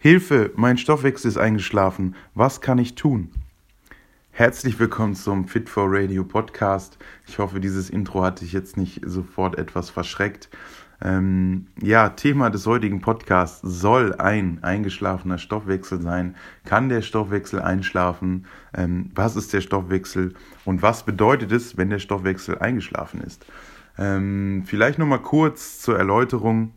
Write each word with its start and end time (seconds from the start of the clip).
Hilfe, 0.00 0.52
mein 0.54 0.78
Stoffwechsel 0.78 1.28
ist 1.28 1.38
eingeschlafen. 1.38 2.14
Was 2.36 2.60
kann 2.60 2.78
ich 2.78 2.94
tun? 2.94 3.32
Herzlich 4.30 4.78
willkommen 4.78 5.16
zum 5.16 5.48
Fit 5.48 5.68
for 5.68 5.88
Radio 5.88 6.22
Podcast. 6.22 6.98
Ich 7.26 7.40
hoffe, 7.40 7.58
dieses 7.58 7.90
Intro 7.90 8.22
hat 8.22 8.40
dich 8.40 8.52
jetzt 8.52 8.76
nicht 8.76 9.00
sofort 9.04 9.58
etwas 9.58 9.90
verschreckt. 9.90 10.50
Ähm, 11.02 11.66
ja, 11.82 12.10
Thema 12.10 12.48
des 12.48 12.64
heutigen 12.64 13.00
Podcasts 13.00 13.60
soll 13.64 14.14
ein 14.14 14.62
eingeschlafener 14.62 15.38
Stoffwechsel 15.38 16.00
sein. 16.00 16.36
Kann 16.64 16.88
der 16.88 17.02
Stoffwechsel 17.02 17.60
einschlafen? 17.60 18.46
Ähm, 18.74 19.10
was 19.16 19.34
ist 19.34 19.52
der 19.52 19.62
Stoffwechsel? 19.62 20.32
Und 20.64 20.80
was 20.80 21.02
bedeutet 21.02 21.50
es, 21.50 21.76
wenn 21.76 21.90
der 21.90 21.98
Stoffwechsel 21.98 22.56
eingeschlafen 22.58 23.20
ist? 23.20 23.46
Ähm, 23.98 24.62
vielleicht 24.64 25.00
nochmal 25.00 25.22
kurz 25.22 25.80
zur 25.80 25.98
Erläuterung 25.98 26.72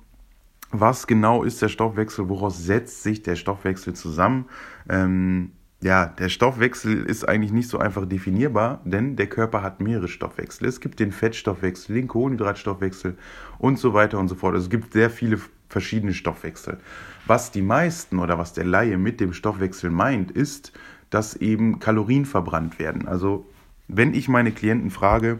was 0.71 1.07
genau 1.07 1.43
ist 1.43 1.61
der 1.61 1.69
Stoffwechsel, 1.69 2.29
woraus 2.29 2.63
setzt 2.63 3.03
sich 3.03 3.23
der 3.23 3.35
Stoffwechsel 3.35 3.93
zusammen. 3.93 4.45
Ähm, 4.89 5.51
ja, 5.83 6.05
der 6.05 6.29
Stoffwechsel 6.29 7.03
ist 7.03 7.27
eigentlich 7.27 7.51
nicht 7.51 7.67
so 7.67 7.79
einfach 7.79 8.05
definierbar, 8.05 8.81
denn 8.85 9.15
der 9.15 9.27
Körper 9.27 9.63
hat 9.63 9.81
mehrere 9.81 10.07
Stoffwechsel. 10.07 10.67
Es 10.67 10.79
gibt 10.79 10.99
den 10.99 11.11
Fettstoffwechsel, 11.11 11.95
den 11.95 12.07
Kohlenhydratstoffwechsel 12.07 13.17
und 13.57 13.79
so 13.79 13.93
weiter 13.93 14.19
und 14.19 14.27
so 14.27 14.35
fort. 14.35 14.53
Also 14.53 14.65
es 14.65 14.69
gibt 14.69 14.93
sehr 14.93 15.09
viele 15.09 15.39
verschiedene 15.69 16.13
Stoffwechsel. 16.13 16.77
Was 17.25 17.51
die 17.51 17.63
meisten 17.63 18.19
oder 18.19 18.37
was 18.37 18.53
der 18.53 18.65
Laie 18.65 18.97
mit 18.97 19.19
dem 19.19 19.33
Stoffwechsel 19.33 19.89
meint, 19.89 20.29
ist, 20.31 20.71
dass 21.09 21.35
eben 21.35 21.79
Kalorien 21.79 22.25
verbrannt 22.25 22.77
werden. 22.77 23.07
Also 23.07 23.45
wenn 23.87 24.13
ich 24.13 24.27
meine 24.27 24.51
Klienten 24.51 24.91
frage, 24.91 25.39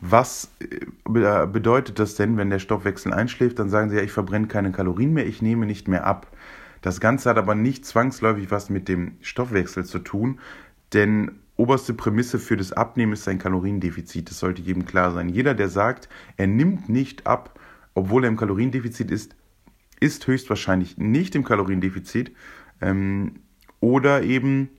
was 0.00 0.50
äh, 0.60 0.86
bedeutet 1.04 1.98
das 1.98 2.14
denn, 2.14 2.36
wenn 2.36 2.50
der 2.50 2.58
Stoffwechsel 2.58 3.12
einschläft? 3.12 3.58
Dann 3.58 3.68
sagen 3.68 3.90
sie 3.90 3.96
ja, 3.96 4.02
ich 4.02 4.12
verbrenne 4.12 4.46
keine 4.46 4.72
Kalorien 4.72 5.12
mehr, 5.12 5.26
ich 5.26 5.42
nehme 5.42 5.66
nicht 5.66 5.88
mehr 5.88 6.06
ab. 6.06 6.28
Das 6.82 7.00
Ganze 7.00 7.30
hat 7.30 7.38
aber 7.38 7.54
nicht 7.54 7.84
zwangsläufig 7.84 8.50
was 8.50 8.70
mit 8.70 8.88
dem 8.88 9.16
Stoffwechsel 9.20 9.84
zu 9.84 9.98
tun, 9.98 10.38
denn 10.92 11.40
oberste 11.56 11.92
Prämisse 11.92 12.38
für 12.38 12.56
das 12.56 12.72
Abnehmen 12.72 13.12
ist 13.12 13.26
ein 13.26 13.40
Kaloriendefizit. 13.40 14.30
Das 14.30 14.38
sollte 14.38 14.62
jedem 14.62 14.84
klar 14.84 15.10
sein. 15.10 15.28
Jeder, 15.28 15.54
der 15.54 15.68
sagt, 15.68 16.08
er 16.36 16.46
nimmt 16.46 16.88
nicht 16.88 17.26
ab, 17.26 17.58
obwohl 17.94 18.24
er 18.24 18.28
im 18.28 18.36
Kaloriendefizit 18.36 19.10
ist, 19.10 19.34
ist 19.98 20.26
höchstwahrscheinlich 20.28 20.98
nicht 20.98 21.34
im 21.34 21.42
Kaloriendefizit 21.42 22.32
ähm, 22.80 23.40
oder 23.80 24.22
eben 24.22 24.70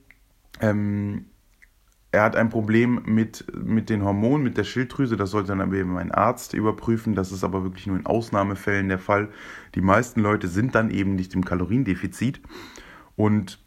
ähm, 0.62 1.26
er 2.12 2.22
hat 2.22 2.34
ein 2.34 2.48
Problem 2.48 3.02
mit, 3.04 3.44
mit 3.54 3.88
den 3.88 4.04
Hormonen, 4.04 4.42
mit 4.42 4.56
der 4.56 4.64
Schilddrüse. 4.64 5.16
Das 5.16 5.30
sollte 5.30 5.48
dann 5.48 5.60
aber 5.60 5.74
eben 5.74 5.96
ein 5.96 6.10
Arzt 6.10 6.54
überprüfen. 6.54 7.14
Das 7.14 7.30
ist 7.30 7.44
aber 7.44 7.62
wirklich 7.62 7.86
nur 7.86 7.96
in 7.96 8.06
Ausnahmefällen 8.06 8.88
der 8.88 8.98
Fall. 8.98 9.28
Die 9.76 9.80
meisten 9.80 10.20
Leute 10.20 10.48
sind 10.48 10.74
dann 10.74 10.90
eben 10.90 11.14
nicht 11.14 11.34
im 11.34 11.44
Kaloriendefizit. 11.44 12.40
Und 13.14 13.60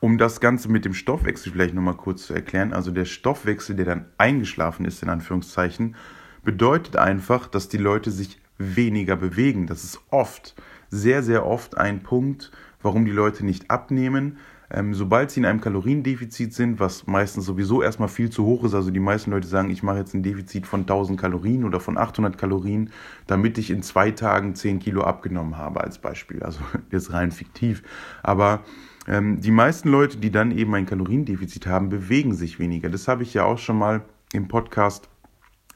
um 0.00 0.16
das 0.16 0.40
Ganze 0.40 0.70
mit 0.70 0.84
dem 0.84 0.94
Stoffwechsel 0.94 1.52
vielleicht 1.52 1.74
nochmal 1.74 1.96
kurz 1.96 2.26
zu 2.26 2.34
erklären, 2.34 2.72
also 2.72 2.92
der 2.92 3.04
Stoffwechsel, 3.04 3.74
der 3.74 3.84
dann 3.84 4.06
eingeschlafen 4.18 4.84
ist, 4.84 5.02
in 5.02 5.08
Anführungszeichen, 5.08 5.96
bedeutet 6.44 6.96
einfach, 6.96 7.48
dass 7.48 7.68
die 7.68 7.78
Leute 7.78 8.12
sich 8.12 8.40
weniger 8.58 9.16
bewegen. 9.16 9.66
Das 9.66 9.82
ist 9.82 10.00
oft, 10.10 10.54
sehr, 10.88 11.22
sehr 11.24 11.44
oft 11.44 11.76
ein 11.76 12.02
Punkt, 12.02 12.52
warum 12.80 13.04
die 13.04 13.12
Leute 13.12 13.44
nicht 13.44 13.70
abnehmen, 13.70 14.38
ähm, 14.70 14.94
sobald 14.94 15.30
sie 15.30 15.40
in 15.40 15.46
einem 15.46 15.60
Kaloriendefizit 15.60 16.52
sind, 16.52 16.80
was 16.80 17.06
meistens 17.06 17.44
sowieso 17.44 17.82
erstmal 17.82 18.08
viel 18.08 18.30
zu 18.30 18.44
hoch 18.44 18.64
ist, 18.64 18.74
also 18.74 18.90
die 18.90 19.00
meisten 19.00 19.30
Leute 19.30 19.46
sagen, 19.46 19.70
ich 19.70 19.82
mache 19.82 19.98
jetzt 19.98 20.14
ein 20.14 20.22
Defizit 20.22 20.66
von 20.66 20.80
1000 20.80 21.20
Kalorien 21.20 21.64
oder 21.64 21.80
von 21.80 21.96
800 21.96 22.36
Kalorien, 22.36 22.90
damit 23.26 23.58
ich 23.58 23.70
in 23.70 23.82
zwei 23.82 24.10
Tagen 24.10 24.54
10 24.54 24.80
Kilo 24.80 25.02
abgenommen 25.02 25.56
habe 25.56 25.82
als 25.82 25.98
Beispiel. 25.98 26.42
Also 26.42 26.60
jetzt 26.90 27.12
rein 27.12 27.30
fiktiv. 27.30 27.82
Aber 28.22 28.62
ähm, 29.06 29.40
die 29.40 29.52
meisten 29.52 29.88
Leute, 29.88 30.18
die 30.18 30.30
dann 30.30 30.50
eben 30.50 30.74
ein 30.74 30.86
Kaloriendefizit 30.86 31.66
haben, 31.66 31.88
bewegen 31.88 32.34
sich 32.34 32.58
weniger. 32.58 32.88
Das 32.88 33.06
habe 33.08 33.22
ich 33.22 33.34
ja 33.34 33.44
auch 33.44 33.58
schon 33.58 33.78
mal 33.78 34.02
im 34.32 34.48
Podcast 34.48 35.08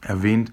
erwähnt. 0.02 0.52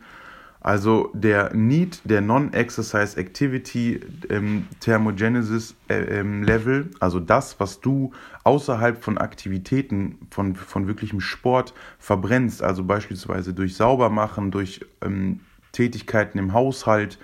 Also 0.67 1.11
der 1.13 1.53
Need 1.53 2.01
der 2.03 2.19
Non-Exercise 2.19 3.16
Activity 3.16 4.01
ähm, 4.29 4.67
Thermogenesis 4.81 5.75
äh, 5.88 6.19
ähm, 6.19 6.44
Level, 6.44 6.91
also 7.00 7.22
das, 7.22 7.57
was 7.61 7.79
du 7.79 8.11
außerhalb 8.44 9.01
von 9.01 9.17
Aktivitäten, 9.17 10.17
von, 10.29 10.57
von 10.57 10.85
wirklichem 10.88 11.22
Sport 11.22 11.73
verbrennst, 12.00 12.61
also 12.61 12.83
beispielsweise 12.83 13.53
durch 13.53 13.78
Saubermachen, 13.78 14.51
durch 14.51 14.81
ähm, 15.01 15.39
Tätigkeiten 15.72 16.38
im 16.38 16.51
Haushalt, 16.51 17.17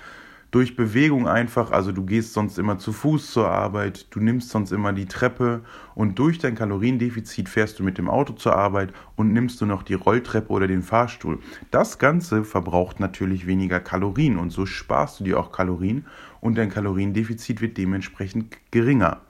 durch 0.53 0.75
Bewegung 0.75 1.27
einfach, 1.27 1.71
also 1.71 1.91
du 1.91 2.05
gehst 2.05 2.33
sonst 2.33 2.59
immer 2.59 2.77
zu 2.77 2.93
Fuß 2.93 3.31
zur 3.31 3.49
Arbeit, 3.49 4.05
du 4.11 4.19
nimmst 4.19 4.49
sonst 4.51 4.71
immer 4.71 4.93
die 4.93 5.07
Treppe 5.07 5.61
und 5.95 6.19
durch 6.19 6.37
dein 6.37 6.53
Kaloriendefizit 6.53 7.49
fährst 7.49 7.79
du 7.79 7.83
mit 7.83 7.97
dem 7.97 8.07
Auto 8.07 8.33
zur 8.33 8.55
Arbeit 8.55 8.93
und 9.15 9.33
nimmst 9.33 9.59
du 9.61 9.65
noch 9.65 9.81
die 9.81 9.95
Rolltreppe 9.95 10.49
oder 10.49 10.67
den 10.67 10.83
Fahrstuhl. 10.83 11.39
Das 11.71 11.97
Ganze 11.97 12.43
verbraucht 12.43 12.99
natürlich 12.99 13.47
weniger 13.47 13.79
Kalorien 13.79 14.37
und 14.37 14.51
so 14.51 14.67
sparst 14.67 15.19
du 15.19 15.23
dir 15.23 15.39
auch 15.39 15.51
Kalorien 15.51 16.05
und 16.39 16.55
dein 16.55 16.69
Kaloriendefizit 16.69 17.59
wird 17.59 17.79
dementsprechend 17.79 18.55
geringer. 18.69 19.21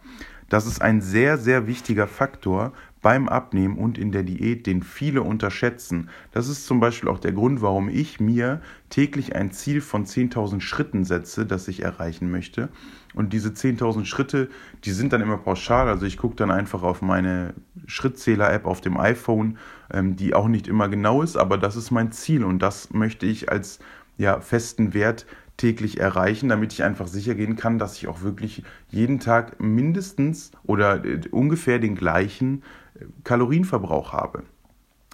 Das 0.50 0.68
ist 0.68 0.82
ein 0.82 1.00
sehr, 1.00 1.38
sehr 1.38 1.68
wichtiger 1.68 2.08
Faktor 2.08 2.74
beim 3.04 3.30
Abnehmen 3.30 3.78
und 3.78 4.00
in 4.00 4.12
der 4.12 4.24
Diät, 4.24 4.66
den 4.66 4.82
viele 4.82 5.22
unterschätzen. 5.22 6.10
Das 6.32 6.48
ist 6.48 6.66
zum 6.66 6.80
Beispiel 6.80 7.10
auch 7.10 7.20
der 7.20 7.34
Grund, 7.34 7.62
warum 7.62 7.90
ich 7.90 8.20
mir 8.20 8.62
täglich 8.90 9.36
ein 9.36 9.52
Ziel 9.52 9.82
von 9.82 10.06
10.000 10.06 10.62
Schritten 10.62 11.04
setze, 11.04 11.46
das 11.46 11.68
ich 11.68 11.84
erreichen 11.84 12.32
möchte. 12.32 12.70
Und 13.14 13.34
diese 13.34 13.50
10.000 13.50 14.06
Schritte, 14.06 14.50
die 14.86 14.92
sind 14.92 15.14
dann 15.14 15.22
immer 15.22 15.38
pauschal. 15.38 15.88
Also 15.88 16.06
ich 16.06 16.18
gucke 16.18 16.36
dann 16.36 16.50
einfach 16.50 16.82
auf 16.82 17.02
meine 17.02 17.54
Schrittzähler-App 17.86 18.66
auf 18.66 18.82
dem 18.82 18.98
iPhone, 18.98 19.60
ähm, 19.92 20.16
die 20.16 20.34
auch 20.34 20.48
nicht 20.48 20.68
immer 20.68 20.90
genau 20.90 21.22
ist, 21.22 21.36
aber 21.36 21.58
das 21.58 21.76
ist 21.76 21.92
mein 21.92 22.12
Ziel 22.12 22.44
und 22.44 22.60
das 22.60 22.92
möchte 22.92 23.26
ich 23.26 23.52
als 23.52 23.80
ja, 24.18 24.40
festen 24.40 24.94
Wert 24.94 25.26
täglich 25.58 26.00
erreichen, 26.00 26.50
damit 26.50 26.74
ich 26.74 26.84
einfach 26.84 27.08
sicher 27.08 27.36
gehen 27.36 27.56
kann, 27.56 27.80
dass 27.80 27.98
ich 27.98 28.08
auch 28.08 28.22
wirklich 28.22 28.64
jeden 28.90 29.20
Tag 29.20 29.60
mindestens 29.60 30.52
oder 30.64 31.06
äh, 31.06 31.22
ungefähr 31.32 31.80
den 31.80 31.96
gleichen 31.96 32.64
äh, 32.96 33.06
Kalorienverbrauch 33.24 34.14
habe. 34.14 34.44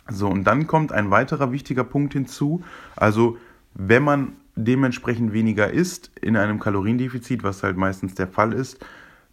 So, 0.09 0.27
und 0.27 0.45
dann 0.45 0.65
kommt 0.65 0.91
ein 0.91 1.11
weiterer 1.11 1.51
wichtiger 1.51 1.83
Punkt 1.83 2.13
hinzu. 2.13 2.63
Also, 2.95 3.37
wenn 3.75 4.03
man 4.03 4.33
dementsprechend 4.55 5.33
weniger 5.33 5.71
isst 5.71 6.11
in 6.19 6.35
einem 6.35 6.59
Kaloriendefizit, 6.59 7.43
was 7.43 7.63
halt 7.63 7.77
meistens 7.77 8.15
der 8.15 8.27
Fall 8.27 8.53
ist, 8.53 8.83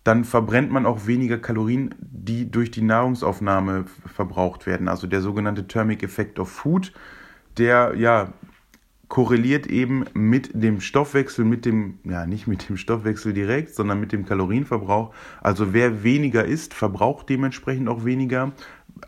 dann 0.05 0.25
verbrennt 0.25 0.71
man 0.71 0.87
auch 0.87 1.07
weniger 1.07 1.39
Kalorien, 1.39 1.95
die 1.99 2.49
durch 2.49 2.71
die 2.71 2.83
Nahrungsaufnahme 2.83 3.87
verbraucht 4.15 4.67
werden. 4.67 4.87
Also 4.87 5.09
der 5.09 5.21
sogenannte 5.21 5.67
Thermic 5.67 6.05
Effect 6.05 6.39
of 6.39 6.49
Food, 6.49 6.93
der 7.59 7.95
ja 7.97 8.33
korreliert 9.09 9.67
eben 9.67 10.05
mit 10.15 10.51
dem 10.55 10.81
Stoffwechsel, 10.81 11.45
mit 11.45 11.65
dem, 11.65 11.99
ja, 12.05 12.27
nicht 12.27 12.47
mit 12.47 12.69
dem 12.69 12.77
Stoffwechsel 12.77 13.33
direkt, 13.33 13.75
sondern 13.75 14.01
mit 14.01 14.13
dem 14.13 14.25
Kalorienverbrauch. 14.25 15.15
Also 15.41 15.73
wer 15.73 16.03
weniger 16.03 16.45
isst, 16.45 16.75
verbraucht 16.75 17.29
dementsprechend 17.29 17.89
auch 17.89 18.05
weniger. 18.05 18.53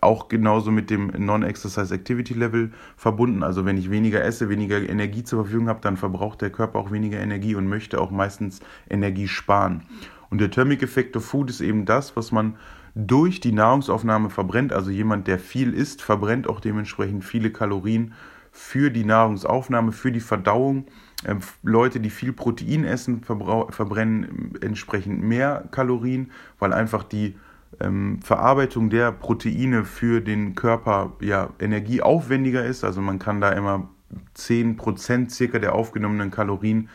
Auch 0.01 0.29
genauso 0.29 0.71
mit 0.71 0.91
dem 0.91 1.11
Non-Exercise 1.17 1.95
Activity 1.95 2.35
Level 2.35 2.73
verbunden. 2.97 3.43
Also 3.43 3.65
wenn 3.65 3.79
ich 3.79 3.91
weniger 3.91 4.23
esse, 4.23 4.49
weniger 4.51 4.87
Energie 4.87 5.25
zur 5.25 5.45
Verfügung 5.45 5.69
habe, 5.69 5.81
dann 5.81 5.97
verbraucht 5.97 6.43
der 6.43 6.51
Körper 6.51 6.79
auch 6.79 6.93
weniger 6.93 7.19
Energie 7.19 7.55
und 7.55 7.67
möchte 7.67 8.01
auch 8.01 8.11
meistens 8.11 8.61
Energie 8.89 9.29
sparen. 9.29 9.83
Und 10.31 10.41
der 10.41 10.51
Thermic 10.51 10.83
Effect 10.83 11.17
of 11.17 11.25
Food 11.25 11.49
ist 11.49 11.63
eben 11.63 11.87
das, 11.87 12.17
was 12.17 12.33
man 12.33 12.57
durch 12.95 13.41
die 13.41 13.53
Nahrungsaufnahme 13.53 14.29
verbrennt. 14.29 14.73
Also 14.73 14.91
jemand, 14.91 15.27
der 15.27 15.39
viel 15.39 15.73
isst, 15.73 16.03
verbrennt 16.03 16.49
auch 16.49 16.61
dementsprechend 16.61 17.25
viele 17.25 17.51
Kalorien 17.51 18.13
für 18.53 18.91
die 18.91 19.05
Nahrungsaufnahme, 19.05 19.93
für 19.93 20.13
die 20.13 20.21
Verdauung. 20.21 20.87
Ähm, 21.27 21.41
Leute, 21.63 22.01
die 22.01 22.11
viel 22.11 22.33
Protein 22.33 22.85
essen, 22.85 23.23
verbrennen 23.23 24.53
entsprechend 24.61 25.23
mehr 25.23 25.65
Kalorien, 25.71 26.31
weil 26.59 26.73
einfach 26.73 27.03
die 27.03 27.37
ähm, 27.81 28.21
Verarbeitung 28.23 28.91
der 28.91 29.13
Proteine 29.13 29.85
für 29.85 30.21
den 30.21 30.55
Körper 30.55 31.13
ja 31.21 31.51
energieaufwendiger 31.59 32.65
ist. 32.65 32.85
Also 32.85 33.01
man 33.01 33.19
kann 33.19 33.41
da 33.41 33.51
immer 33.51 33.89
10% 34.37 35.31
circa 35.31 35.59
der 35.59 35.75
aufgenommenen 35.75 36.31
Kalorien 36.31 36.89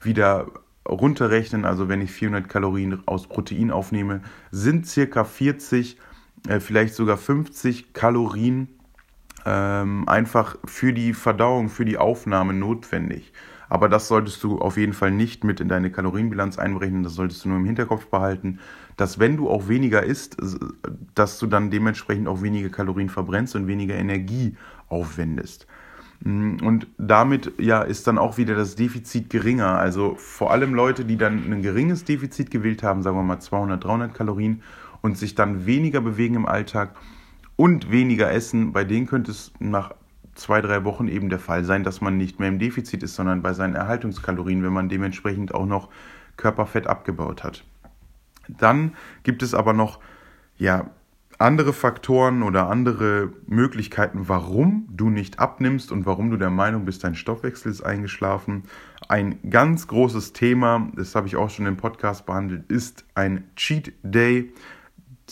wieder 0.00 0.46
runterrechnen. 0.88 1.64
Also 1.64 1.88
wenn 1.88 2.00
ich 2.00 2.10
400 2.10 2.48
Kalorien 2.48 3.02
aus 3.06 3.26
Protein 3.26 3.70
aufnehme, 3.70 4.22
sind 4.50 4.86
circa 4.86 5.24
40, 5.24 5.98
äh, 6.48 6.60
vielleicht 6.60 6.94
sogar 6.94 7.16
50 7.16 7.92
Kalorien 7.92 8.68
ähm, 9.46 10.08
einfach 10.08 10.56
für 10.64 10.92
die 10.92 11.14
Verdauung, 11.14 11.68
für 11.68 11.84
die 11.84 11.98
Aufnahme 11.98 12.52
notwendig. 12.52 13.32
Aber 13.68 13.88
das 13.88 14.08
solltest 14.08 14.42
du 14.42 14.58
auf 14.58 14.76
jeden 14.76 14.94
Fall 14.94 15.10
nicht 15.10 15.44
mit 15.44 15.60
in 15.60 15.68
deine 15.68 15.90
Kalorienbilanz 15.90 16.58
einberechnen. 16.58 17.02
Das 17.02 17.14
solltest 17.14 17.44
du 17.44 17.50
nur 17.50 17.58
im 17.58 17.66
Hinterkopf 17.66 18.06
behalten, 18.06 18.60
dass 18.96 19.18
wenn 19.18 19.36
du 19.36 19.48
auch 19.48 19.68
weniger 19.68 20.02
isst, 20.02 20.36
dass 21.14 21.38
du 21.38 21.46
dann 21.46 21.70
dementsprechend 21.70 22.28
auch 22.28 22.42
weniger 22.42 22.70
Kalorien 22.70 23.10
verbrennst 23.10 23.54
und 23.56 23.66
weniger 23.66 23.94
Energie 23.94 24.56
aufwendest. 24.88 25.66
Mm, 26.20 26.56
und 26.64 26.86
damit 26.96 27.52
ja 27.58 27.82
ist 27.82 28.06
dann 28.06 28.18
auch 28.18 28.38
wieder 28.38 28.54
das 28.54 28.74
Defizit 28.74 29.30
geringer. 29.30 29.78
Also 29.78 30.14
vor 30.16 30.50
allem 30.50 30.74
Leute, 30.74 31.04
die 31.04 31.16
dann 31.16 31.52
ein 31.52 31.62
geringes 31.62 32.04
Defizit 32.04 32.50
gewählt 32.50 32.82
haben, 32.82 33.02
sagen 33.02 33.16
wir 33.16 33.22
mal 33.22 33.40
200, 33.40 33.82
300 33.84 34.14
Kalorien 34.14 34.62
und 35.02 35.18
sich 35.18 35.34
dann 35.34 35.66
weniger 35.66 36.00
bewegen 36.00 36.34
im 36.34 36.46
Alltag 36.46 36.96
und 37.58 37.90
weniger 37.90 38.30
essen, 38.30 38.72
bei 38.72 38.84
denen 38.84 39.08
könnte 39.08 39.32
es 39.32 39.50
nach 39.58 39.92
zwei, 40.36 40.60
drei 40.60 40.84
Wochen 40.84 41.08
eben 41.08 41.28
der 41.28 41.40
Fall 41.40 41.64
sein, 41.64 41.82
dass 41.82 42.00
man 42.00 42.16
nicht 42.16 42.38
mehr 42.38 42.48
im 42.48 42.60
Defizit 42.60 43.02
ist, 43.02 43.16
sondern 43.16 43.42
bei 43.42 43.52
seinen 43.52 43.74
Erhaltungskalorien, 43.74 44.62
wenn 44.62 44.72
man 44.72 44.88
dementsprechend 44.88 45.52
auch 45.52 45.66
noch 45.66 45.88
Körperfett 46.36 46.86
abgebaut 46.86 47.42
hat. 47.42 47.64
Dann 48.46 48.94
gibt 49.24 49.42
es 49.42 49.54
aber 49.54 49.72
noch 49.72 49.98
ja, 50.56 50.92
andere 51.38 51.72
Faktoren 51.72 52.44
oder 52.44 52.68
andere 52.68 53.32
Möglichkeiten, 53.48 54.28
warum 54.28 54.86
du 54.92 55.10
nicht 55.10 55.40
abnimmst 55.40 55.90
und 55.90 56.06
warum 56.06 56.30
du 56.30 56.36
der 56.36 56.50
Meinung 56.50 56.84
bist, 56.84 57.02
dein 57.02 57.16
Stoffwechsel 57.16 57.72
ist 57.72 57.82
eingeschlafen. 57.82 58.62
Ein 59.08 59.40
ganz 59.50 59.88
großes 59.88 60.32
Thema, 60.32 60.92
das 60.94 61.16
habe 61.16 61.26
ich 61.26 61.34
auch 61.34 61.50
schon 61.50 61.66
im 61.66 61.76
Podcast 61.76 62.24
behandelt, 62.24 62.70
ist 62.70 63.04
ein 63.16 63.50
Cheat 63.56 63.94
Day. 64.04 64.52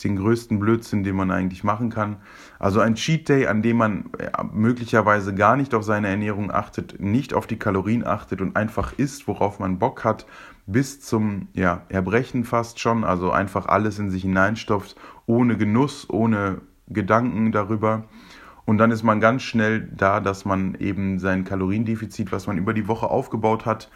Den 0.03 0.17
größten 0.17 0.59
Blödsinn, 0.59 1.05
den 1.05 1.17
man 1.17 1.31
eigentlich 1.31 1.65
machen 1.65 1.91
kann. 1.91 2.17
Also 2.59 2.81
ein 2.81 2.95
Cheat 2.95 3.29
Day, 3.29 3.47
an 3.47 3.63
dem 3.63 3.79
man 3.79 4.11
möglicherweise 4.53 5.35
gar 5.35 5.57
nicht 5.57 5.75
auf 5.75 5.85
seine 5.85 6.09
Ernährung 6.09 6.51
achtet, 6.51 7.01
nicht 7.01 7.35
auf 7.35 7.47
die 7.47 7.59
Kalorien 7.59 8.07
achtet 8.07 8.41
und 8.41 8.57
einfach 8.57 8.93
isst, 8.99 9.27
worauf 9.27 9.59
man 9.59 9.79
Bock 9.79 10.05
hat, 10.05 10.27
bis 10.67 11.01
zum 11.01 11.49
ja, 11.55 11.83
Erbrechen 11.89 12.45
fast 12.45 12.81
schon, 12.81 13.05
also 13.05 13.31
einfach 13.31 13.67
alles 13.67 13.99
in 13.99 14.11
sich 14.11 14.23
hineinstopft, 14.23 14.97
ohne 15.27 15.57
Genuss, 15.57 16.09
ohne 16.11 16.61
Gedanken 16.89 17.53
darüber. 17.53 18.05
Und 18.65 18.79
dann 18.79 18.91
ist 18.91 19.05
man 19.05 19.21
ganz 19.21 19.43
schnell 19.43 19.89
da, 19.97 20.21
dass 20.21 20.45
man 20.45 20.75
eben 20.75 21.21
sein 21.21 21.45
Kaloriendefizit, 21.45 22.33
was 22.33 22.47
man 22.49 22.59
über 22.59 22.75
die 22.75 22.89
Woche 22.89 23.09
aufgebaut 23.09 23.65
hat, 23.65 23.91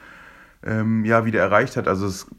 ähm, 0.64 1.05
ja, 1.05 1.25
wieder 1.25 1.41
erreicht 1.41 1.76
hat. 1.76 1.88
Also 1.88 2.06
es, 2.06 2.31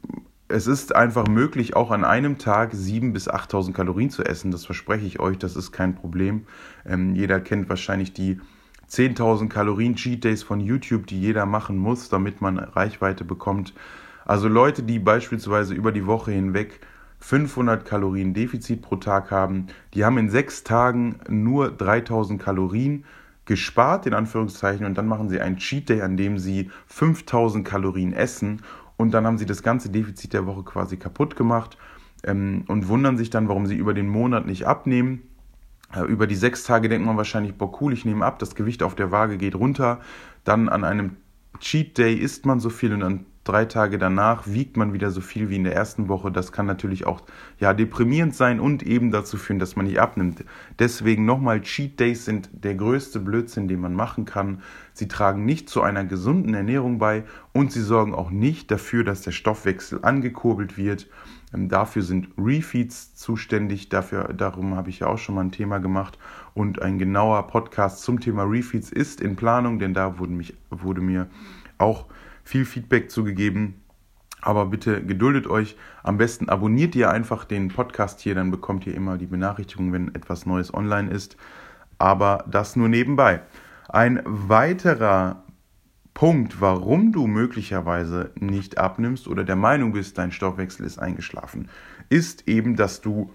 es 0.52 0.66
ist 0.66 0.94
einfach 0.94 1.26
möglich, 1.26 1.74
auch 1.74 1.90
an 1.90 2.04
einem 2.04 2.36
Tag 2.36 2.74
7.000 2.74 3.12
bis 3.12 3.30
8.000 3.30 3.72
Kalorien 3.72 4.10
zu 4.10 4.22
essen. 4.22 4.50
Das 4.50 4.66
verspreche 4.66 5.06
ich 5.06 5.18
euch, 5.18 5.38
das 5.38 5.56
ist 5.56 5.72
kein 5.72 5.94
Problem. 5.94 6.46
Ähm, 6.84 7.14
jeder 7.14 7.40
kennt 7.40 7.70
wahrscheinlich 7.70 8.12
die 8.12 8.38
10.000 8.90 9.48
Kalorien 9.48 9.96
Cheat 9.96 10.24
Days 10.24 10.42
von 10.42 10.60
YouTube, 10.60 11.06
die 11.06 11.18
jeder 11.18 11.46
machen 11.46 11.78
muss, 11.78 12.10
damit 12.10 12.42
man 12.42 12.58
Reichweite 12.58 13.24
bekommt. 13.24 13.72
Also 14.26 14.46
Leute, 14.48 14.82
die 14.82 14.98
beispielsweise 14.98 15.72
über 15.72 15.90
die 15.90 16.06
Woche 16.06 16.32
hinweg 16.32 16.80
500 17.20 17.86
Kalorien 17.86 18.34
Defizit 18.34 18.82
pro 18.82 18.96
Tag 18.96 19.30
haben, 19.30 19.68
die 19.94 20.04
haben 20.04 20.18
in 20.18 20.28
sechs 20.28 20.64
Tagen 20.64 21.20
nur 21.28 21.70
3000 21.70 22.40
Kalorien 22.42 23.04
gespart, 23.46 24.06
in 24.06 24.14
Anführungszeichen, 24.14 24.84
und 24.84 24.98
dann 24.98 25.06
machen 25.06 25.28
sie 25.28 25.40
einen 25.40 25.56
Cheat 25.56 25.88
Day, 25.88 26.02
an 26.02 26.16
dem 26.16 26.38
sie 26.38 26.70
5000 26.86 27.66
Kalorien 27.66 28.12
essen 28.12 28.60
und 29.02 29.12
dann 29.12 29.26
haben 29.26 29.36
sie 29.36 29.46
das 29.46 29.62
ganze 29.62 29.90
Defizit 29.90 30.32
der 30.32 30.46
Woche 30.46 30.62
quasi 30.62 30.96
kaputt 30.96 31.36
gemacht 31.36 31.76
ähm, 32.24 32.64
und 32.68 32.88
wundern 32.88 33.18
sich 33.18 33.30
dann, 33.30 33.48
warum 33.48 33.66
sie 33.66 33.74
über 33.74 33.94
den 33.94 34.08
Monat 34.08 34.46
nicht 34.46 34.66
abnehmen. 34.66 35.22
Äh, 35.92 36.04
über 36.04 36.26
die 36.26 36.36
sechs 36.36 36.64
Tage 36.64 36.88
denkt 36.88 37.04
man 37.06 37.16
wahrscheinlich, 37.16 37.54
boah 37.54 37.80
cool, 37.80 37.92
ich 37.92 38.04
nehme 38.04 38.24
ab, 38.24 38.38
das 38.38 38.54
Gewicht 38.54 38.82
auf 38.82 38.94
der 38.94 39.10
Waage 39.10 39.36
geht 39.36 39.56
runter. 39.56 40.00
Dann 40.44 40.68
an 40.68 40.84
einem 40.84 41.16
Cheat 41.58 41.98
Day 41.98 42.14
isst 42.14 42.46
man 42.46 42.60
so 42.60 42.70
viel 42.70 42.94
und 42.94 43.00
dann 43.00 43.26
drei 43.44 43.64
Tage 43.64 43.98
danach 43.98 44.46
wiegt 44.46 44.76
man 44.76 44.92
wieder 44.92 45.10
so 45.10 45.20
viel 45.20 45.50
wie 45.50 45.56
in 45.56 45.64
der 45.64 45.74
ersten 45.74 46.08
Woche. 46.08 46.30
Das 46.30 46.52
kann 46.52 46.66
natürlich 46.66 47.06
auch 47.06 47.22
ja, 47.58 47.74
deprimierend 47.74 48.34
sein 48.34 48.60
und 48.60 48.82
eben 48.82 49.10
dazu 49.10 49.36
führen, 49.36 49.58
dass 49.58 49.76
man 49.76 49.86
nicht 49.86 50.00
abnimmt. 50.00 50.44
Deswegen 50.78 51.24
nochmal, 51.24 51.60
Cheat 51.62 51.98
Days 51.98 52.24
sind 52.24 52.50
der 52.52 52.74
größte 52.74 53.20
Blödsinn, 53.20 53.68
den 53.68 53.80
man 53.80 53.94
machen 53.94 54.24
kann. 54.24 54.62
Sie 54.92 55.08
tragen 55.08 55.44
nicht 55.44 55.68
zu 55.68 55.82
einer 55.82 56.04
gesunden 56.04 56.54
Ernährung 56.54 56.98
bei 56.98 57.24
und 57.52 57.72
sie 57.72 57.82
sorgen 57.82 58.14
auch 58.14 58.30
nicht 58.30 58.70
dafür, 58.70 59.04
dass 59.04 59.22
der 59.22 59.32
Stoffwechsel 59.32 60.00
angekurbelt 60.02 60.76
wird. 60.76 61.08
Ähm, 61.52 61.68
dafür 61.68 62.02
sind 62.02 62.28
Refeeds 62.38 63.14
zuständig. 63.14 63.88
Dafür, 63.88 64.32
darum 64.32 64.76
habe 64.76 64.90
ich 64.90 65.00
ja 65.00 65.06
auch 65.08 65.18
schon 65.18 65.34
mal 65.34 65.42
ein 65.42 65.52
Thema 65.52 65.78
gemacht. 65.78 66.18
Und 66.54 66.80
ein 66.82 66.98
genauer 66.98 67.46
Podcast 67.48 68.02
zum 68.02 68.20
Thema 68.20 68.44
Refeeds 68.44 68.90
ist 68.92 69.20
in 69.20 69.36
Planung, 69.36 69.78
denn 69.78 69.94
da 69.94 70.18
wurde, 70.18 70.32
mich, 70.32 70.54
wurde 70.70 71.00
mir 71.00 71.28
auch 71.78 72.06
viel 72.44 72.64
Feedback 72.64 73.10
zugegeben. 73.10 73.82
Aber 74.40 74.66
bitte 74.66 75.04
geduldet 75.04 75.46
euch. 75.46 75.76
Am 76.02 76.18
besten 76.18 76.48
abonniert 76.48 76.96
ihr 76.96 77.10
einfach 77.10 77.44
den 77.44 77.68
Podcast 77.68 78.20
hier, 78.20 78.34
dann 78.34 78.50
bekommt 78.50 78.86
ihr 78.86 78.94
immer 78.94 79.16
die 79.16 79.26
Benachrichtigung, 79.26 79.92
wenn 79.92 80.14
etwas 80.14 80.46
Neues 80.46 80.74
online 80.74 81.10
ist. 81.10 81.36
Aber 81.98 82.44
das 82.50 82.74
nur 82.74 82.88
nebenbei. 82.88 83.42
Ein 83.88 84.20
weiterer 84.24 85.44
Punkt, 86.14 86.60
warum 86.60 87.12
du 87.12 87.26
möglicherweise 87.26 88.32
nicht 88.34 88.78
abnimmst 88.78 89.28
oder 89.28 89.44
der 89.44 89.56
Meinung 89.56 89.92
bist, 89.92 90.18
dein 90.18 90.32
Stoffwechsel 90.32 90.84
ist 90.84 90.98
eingeschlafen, 90.98 91.68
ist 92.08 92.48
eben, 92.48 92.76
dass 92.76 93.00
du 93.00 93.32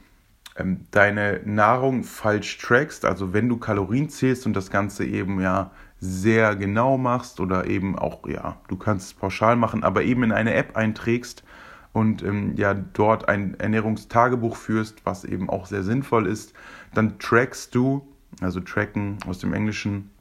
ähm, 0.57 0.81
deine 0.92 1.42
Nahrung 1.45 2.04
falsch 2.04 2.57
trackst. 2.57 3.06
Also 3.06 3.33
wenn 3.33 3.50
du 3.50 3.57
Kalorien 3.57 4.09
zählst 4.09 4.45
und 4.45 4.54
das 4.54 4.69
Ganze 4.69 5.06
eben 5.06 5.42
ja 5.42 5.71
sehr 6.00 6.56
genau 6.56 6.98
machst 6.98 7.40
oder 7.40 7.66
eben 7.66 7.98
auch, 7.98 8.28
ja, 8.28 8.58
du 8.68 8.78
kannst 8.78 9.08
es 9.08 9.14
pauschal 9.14 9.56
machen, 9.56 9.84
aber 9.84 10.04
eben 10.04 10.24
in 10.24 10.32
eine 10.32 10.54
App 10.54 10.76
einträgst 10.76 11.44
und 11.94 12.22
ähm, 12.24 12.56
ja 12.56 12.74
dort 12.74 13.28
ein 13.28 13.60
Ernährungstagebuch 13.60 14.56
führst, 14.56 15.06
was 15.06 15.24
eben 15.24 15.50
auch 15.50 15.66
sehr 15.66 15.84
sinnvoll 15.84 16.28
ist, 16.28 16.54
dann 16.94 17.18
trackst 17.20 17.74
du, 17.74 18.08
also 18.42 18.60
tracken 18.60 19.18
aus 19.28 19.40
dem 19.40 19.54
Englischen, 19.54 20.12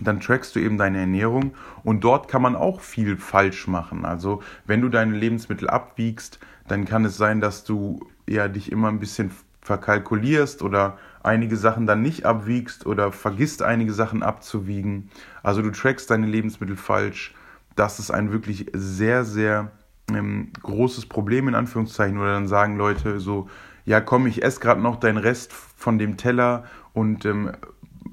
dann 0.00 0.20
trackst 0.20 0.56
du 0.56 0.60
eben 0.60 0.78
deine 0.78 0.98
Ernährung 1.00 1.52
und 1.84 2.02
dort 2.04 2.28
kann 2.28 2.40
man 2.40 2.56
auch 2.56 2.80
viel 2.80 3.18
falsch 3.18 3.66
machen. 3.66 4.06
Also 4.06 4.42
wenn 4.64 4.80
du 4.80 4.88
deine 4.88 5.14
Lebensmittel 5.14 5.68
abwiegst, 5.68 6.38
dann 6.68 6.86
kann 6.86 7.04
es 7.04 7.16
sein, 7.18 7.40
dass 7.40 7.64
du 7.64 8.00
ja 8.26 8.48
dich 8.48 8.72
immer 8.72 8.88
ein 8.88 9.00
bisschen 9.00 9.30
verkalkulierst 9.70 10.62
oder 10.62 10.98
einige 11.22 11.56
Sachen 11.56 11.86
dann 11.86 12.02
nicht 12.02 12.26
abwiegst 12.26 12.86
oder 12.86 13.12
vergisst 13.12 13.62
einige 13.62 13.92
Sachen 13.92 14.24
abzuwiegen. 14.24 15.10
Also 15.44 15.62
du 15.62 15.70
trackst 15.70 16.10
deine 16.10 16.26
Lebensmittel 16.26 16.76
falsch. 16.76 17.34
Das 17.76 18.00
ist 18.00 18.10
ein 18.10 18.32
wirklich 18.32 18.66
sehr, 18.72 19.24
sehr 19.24 19.70
ähm, 20.12 20.50
großes 20.60 21.06
Problem 21.06 21.46
in 21.46 21.54
Anführungszeichen. 21.54 22.18
Oder 22.18 22.32
dann 22.32 22.48
sagen 22.48 22.76
Leute 22.76 23.20
so, 23.20 23.48
ja 23.84 24.00
komm, 24.00 24.26
ich 24.26 24.42
esse 24.42 24.58
gerade 24.58 24.80
noch 24.80 24.96
deinen 24.96 25.18
Rest 25.18 25.52
von 25.52 25.98
dem 25.98 26.16
Teller 26.16 26.64
und 26.92 27.24
ähm, 27.24 27.52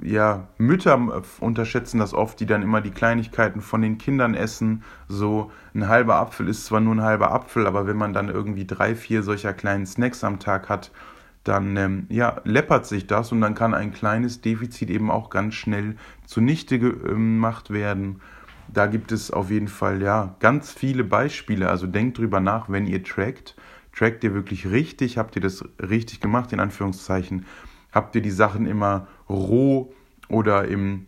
ja, 0.04 0.48
Mütter 0.60 1.24
unterschätzen 1.40 2.00
das 2.00 2.14
oft, 2.14 2.40
die 2.40 2.46
dann 2.46 2.62
immer 2.62 2.82
die 2.82 2.92
Kleinigkeiten 2.92 3.62
von 3.62 3.82
den 3.82 3.98
Kindern 3.98 4.36
essen. 4.36 4.84
So 5.08 5.52
ein 5.74 5.88
halber 5.88 6.18
Apfel 6.18 6.48
ist 6.48 6.66
zwar 6.66 6.82
nur 6.82 6.94
ein 6.94 7.02
halber 7.02 7.32
Apfel, 7.32 7.66
aber 7.66 7.88
wenn 7.88 7.98
man 7.98 8.14
dann 8.14 8.30
irgendwie 8.30 8.68
drei, 8.68 8.96
vier 8.96 9.24
solcher 9.24 9.54
kleinen 9.54 9.88
Snacks 9.88 10.24
am 10.24 10.40
Tag 10.40 10.70
hat, 10.70 10.92
dann 11.48 11.78
ähm, 11.78 12.06
ja, 12.10 12.42
läppert 12.44 12.86
sich 12.86 13.08
das 13.08 13.32
und 13.32 13.42
dann 13.42 13.56
kann 13.56 13.74
ein 13.74 13.94
kleines 13.94 14.42
Defizit 14.42 14.90
eben 14.90 15.10
auch 15.10 15.30
ganz 15.30 15.56
schnell 15.56 15.96
zunichte 16.26 16.76
ähm, 16.76 17.38
gemacht 17.38 17.70
werden. 17.70 18.22
Da 18.68 18.88
gibt 18.88 19.12
es 19.12 19.32
auf 19.32 19.50
jeden 19.50 19.70
Fall 19.70 20.02
ja 20.02 20.36
ganz 20.40 20.74
viele 20.74 21.04
Beispiele. 21.04 21.70
Also 21.70 21.88
denkt 21.88 22.18
drüber 22.18 22.40
nach, 22.40 22.70
wenn 22.70 22.86
ihr 22.86 23.04
trackt. 23.04 23.56
Trackt 23.96 24.24
ihr 24.24 24.34
wirklich 24.34 24.70
richtig? 24.70 25.18
Habt 25.18 25.36
ihr 25.36 25.42
das 25.42 25.64
richtig 25.80 26.20
gemacht, 26.20 26.52
in 26.54 26.60
Anführungszeichen? 26.60 27.46
Habt 27.92 28.16
ihr 28.16 28.22
die 28.22 28.32
Sachen 28.32 28.68
immer 28.68 29.08
roh 29.30 29.94
oder 30.30 30.68
im 30.68 31.08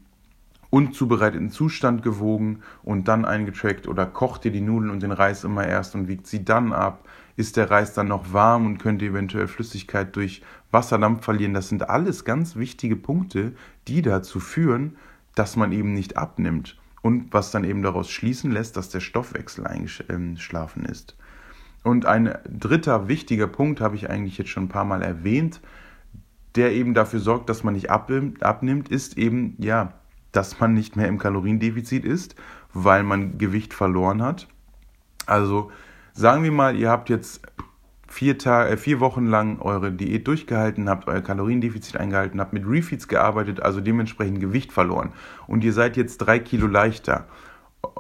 unzubereiteten 0.70 1.50
Zustand 1.50 2.04
gewogen 2.04 2.62
und 2.84 3.08
dann 3.08 3.26
eingetrackt 3.26 3.88
oder 3.88 4.06
kocht 4.06 4.46
ihr 4.46 4.52
die 4.52 4.62
Nudeln 4.62 4.92
und 4.92 5.02
den 5.02 5.12
Reis 5.12 5.44
immer 5.44 5.66
erst 5.66 5.96
und 5.96 6.08
wiegt 6.08 6.28
sie 6.28 6.46
dann 6.46 6.74
ab? 6.74 7.08
Ist 7.36 7.58
der 7.58 7.72
Reis 7.72 7.94
dann 7.94 8.10
noch 8.10 8.34
warm 8.34 8.66
und 8.66 8.78
könnte 8.78 9.06
eventuell 9.06 9.48
Flüssigkeit 9.48 10.16
durch 10.16 10.44
Wasserdampf 10.72 11.24
verlieren? 11.24 11.54
Das 11.54 11.70
sind 11.70 11.90
alles 11.90 12.26
ganz 12.26 12.56
wichtige 12.56 12.96
Punkte, 12.96 13.54
die 13.88 14.02
dazu 14.02 14.40
führen, 14.40 14.98
dass 15.36 15.56
man 15.56 15.72
eben 15.72 15.94
nicht 15.94 16.18
abnimmt 16.18 16.78
und 17.02 17.34
was 17.34 17.52
dann 17.52 17.64
eben 17.64 17.82
daraus 17.82 18.10
schließen 18.10 18.52
lässt, 18.52 18.78
dass 18.78 18.90
der 18.90 19.00
Stoffwechsel 19.00 19.66
eingeschlafen 19.66 20.86
ist. 20.86 21.16
Und 21.84 22.06
ein 22.06 22.38
dritter 22.50 23.08
wichtiger 23.08 23.48
Punkt 23.48 23.80
habe 23.80 23.96
ich 23.96 24.10
eigentlich 24.10 24.38
jetzt 24.38 24.50
schon 24.50 24.66
ein 24.66 24.70
paar 24.70 24.86
Mal 24.86 25.02
erwähnt, 25.02 25.62
der 26.56 26.74
eben 26.74 26.94
dafür 26.94 27.20
sorgt, 27.20 27.50
dass 27.50 27.64
man 27.64 27.74
nicht 27.74 27.90
abnimmt, 27.90 28.90
ist 28.90 29.18
eben, 29.18 29.56
ja, 29.60 29.94
dass 30.32 30.60
man 30.60 30.74
nicht 30.74 30.96
mehr 30.96 31.08
im 31.08 31.18
Kaloriendefizit 31.18 32.06
ist, 32.06 32.36
weil 32.74 33.04
man 33.04 33.38
Gewicht 33.38 33.74
verloren 33.74 34.22
hat. 34.22 34.48
Also 35.26 35.72
Sagen 36.20 36.44
wir 36.44 36.52
mal, 36.52 36.76
ihr 36.76 36.90
habt 36.90 37.10
jetzt 37.10 37.42
vier, 38.10 38.38
Tage, 38.38 38.72
äh, 38.72 38.78
vier 38.78 39.00
Wochen 39.00 39.28
lang 39.28 39.60
eure 39.60 39.90
Diät 39.90 40.28
durchgehalten, 40.28 40.90
habt 40.90 41.08
euer 41.08 41.22
Kaloriendefizit 41.22 41.96
eingehalten, 41.96 42.42
habt 42.42 42.52
mit 42.52 42.68
Refeeds 42.68 43.08
gearbeitet, 43.08 43.62
also 43.62 43.80
dementsprechend 43.80 44.42
Gewicht 44.42 44.74
verloren 44.74 45.14
und 45.48 45.64
ihr 45.64 45.72
seid 45.72 45.96
jetzt 45.96 46.18
drei 46.18 46.40
Kilo 46.40 46.68
leichter, 46.68 47.26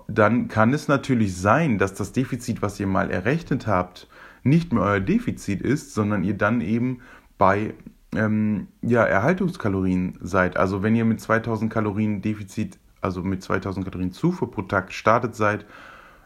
dann 0.09 0.50
kann 0.50 0.74
es 0.74 0.89
natürlich 0.89 1.38
sein, 1.38 1.77
dass 1.77 1.93
das 1.93 2.12
Defizit, 2.12 2.62
was 2.62 2.77
ihr 2.77 2.88
mal 2.88 3.09
errechnet 3.09 3.67
habt, 3.67 4.09
nicht 4.43 4.74
mehr 4.74 4.83
euer 4.83 5.00
Defizit 5.00 5.62
ist, 5.62 5.93
sondern 5.93 6.25
ihr 6.25 6.33
dann 6.33 6.59
eben 6.59 7.00
bei 7.38 7.74
ähm, 8.15 8.67
ja, 8.81 9.03
Erhaltungskalorien 9.03 10.17
seid. 10.21 10.57
Also 10.57 10.83
wenn 10.83 10.95
ihr 10.95 11.05
mit 11.05 11.21
2000 11.21 11.71
Kalorien 11.71 12.21
Defizit 12.21 12.77
also 13.01 13.23
mit 13.23 13.41
2000 13.43 13.85
Kalorien 13.85 14.11
Zufuhr 14.11 14.51
pro 14.51 14.63
Tag 14.63 14.87
gestartet 14.87 15.35
seid, 15.35 15.65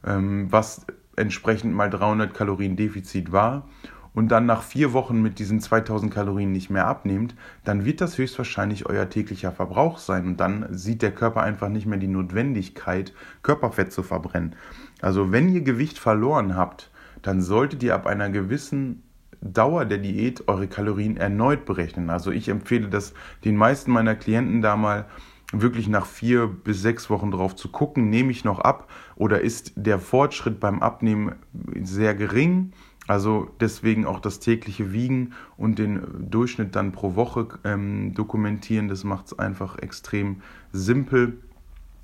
ähm, 0.05 0.47
was 0.51 0.85
entsprechend 1.15 1.73
mal 1.73 1.89
300 1.89 2.33
Kalorien 2.33 2.75
Defizit 2.75 3.31
war 3.31 3.67
und 4.13 4.29
dann 4.29 4.45
nach 4.45 4.63
vier 4.63 4.93
Wochen 4.93 5.21
mit 5.21 5.39
diesen 5.39 5.59
2000 5.59 6.13
Kalorien 6.13 6.51
nicht 6.51 6.69
mehr 6.69 6.87
abnehmt, 6.87 7.35
dann 7.63 7.85
wird 7.85 8.01
das 8.01 8.17
höchstwahrscheinlich 8.17 8.85
euer 8.87 9.09
täglicher 9.09 9.51
Verbrauch 9.51 9.97
sein 9.97 10.25
und 10.25 10.39
dann 10.39 10.67
sieht 10.71 11.01
der 11.01 11.11
Körper 11.11 11.41
einfach 11.43 11.69
nicht 11.69 11.85
mehr 11.85 11.99
die 11.99 12.07
Notwendigkeit, 12.07 13.13
Körperfett 13.43 13.91
zu 13.91 14.03
verbrennen. 14.03 14.55
Also 15.01 15.31
wenn 15.31 15.49
ihr 15.49 15.61
Gewicht 15.61 15.99
verloren 15.99 16.55
habt, 16.55 16.89
dann 17.21 17.41
solltet 17.41 17.83
ihr 17.83 17.95
ab 17.95 18.05
einer 18.05 18.29
gewissen 18.29 19.02
Dauer 19.43 19.85
der 19.85 19.97
Diät 19.97 20.47
eure 20.47 20.67
Kalorien 20.67 21.17
erneut 21.17 21.65
berechnen. 21.65 22.09
Also 22.09 22.31
ich 22.31 22.49
empfehle 22.49 22.89
das 22.89 23.13
den 23.43 23.55
meisten 23.55 23.91
meiner 23.91 24.15
Klienten 24.15 24.61
da 24.61 24.75
mal 24.75 25.05
wirklich 25.51 25.87
nach 25.87 26.05
vier 26.05 26.47
bis 26.47 26.81
sechs 26.81 27.09
Wochen 27.09 27.29
drauf 27.29 27.55
zu 27.55 27.69
gucken, 27.69 28.09
nehme 28.09 28.31
ich 28.31 28.43
noch 28.43 28.59
ab 28.59 28.89
oder 29.15 29.41
ist 29.41 29.73
der 29.75 29.99
Fortschritt 29.99 30.59
beim 30.59 30.81
Abnehmen 30.81 31.35
sehr 31.83 32.15
gering 32.15 32.73
also 33.07 33.49
deswegen 33.59 34.05
auch 34.05 34.19
das 34.19 34.39
tägliche 34.39 34.93
Wiegen 34.93 35.33
und 35.57 35.77
den 35.77 36.29
Durchschnitt 36.29 36.75
dann 36.75 36.93
pro 36.93 37.15
Woche 37.15 37.47
ähm, 37.65 38.13
dokumentieren. 38.13 38.87
Das 38.87 39.03
macht 39.03 39.27
es 39.27 39.39
einfach 39.39 39.77
extrem 39.79 40.41
simpel. 40.71 41.39